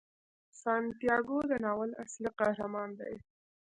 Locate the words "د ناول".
1.49-1.91